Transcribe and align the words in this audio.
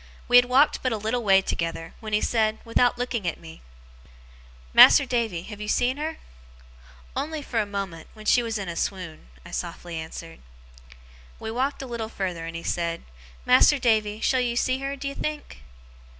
We 0.27 0.37
had 0.37 0.45
walked 0.45 0.81
but 0.81 0.91
a 0.91 0.97
little 0.97 1.23
way 1.23 1.43
together, 1.43 1.93
when 1.99 2.11
he 2.11 2.21
said, 2.21 2.57
without 2.65 2.97
looking 2.97 3.27
at 3.27 3.39
me: 3.39 3.61
'Mas'r 4.73 5.05
Davy, 5.05 5.43
have 5.43 5.61
you 5.61 5.67
seen 5.67 5.97
her?' 5.97 6.17
'Only 7.15 7.43
for 7.43 7.59
a 7.61 7.67
moment, 7.67 8.07
when 8.13 8.25
she 8.25 8.41
was 8.41 8.57
in 8.57 8.67
a 8.67 8.75
swoon,' 8.75 9.27
I 9.45 9.51
softly 9.51 9.97
answered. 9.97 10.39
We 11.39 11.51
walked 11.51 11.83
a 11.83 11.85
little 11.85 12.09
farther, 12.09 12.47
and 12.47 12.55
he 12.55 12.63
said: 12.63 13.03
'Mas'r 13.45 13.77
Davy, 13.77 14.19
shall 14.21 14.41
you 14.41 14.55
see 14.55 14.79
her, 14.79 14.95
d'ye 14.95 15.13
think? 15.13 15.61